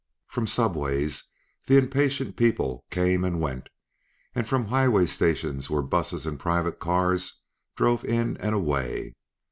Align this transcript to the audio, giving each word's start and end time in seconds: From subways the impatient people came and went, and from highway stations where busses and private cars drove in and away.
From 0.25 0.47
subways 0.47 1.25
the 1.67 1.77
impatient 1.77 2.35
people 2.35 2.83
came 2.89 3.23
and 3.23 3.39
went, 3.39 3.69
and 4.33 4.47
from 4.47 4.65
highway 4.65 5.05
stations 5.05 5.69
where 5.69 5.83
busses 5.83 6.25
and 6.25 6.39
private 6.39 6.79
cars 6.79 7.39
drove 7.75 8.03
in 8.03 8.35
and 8.37 8.55
away. 8.55 9.13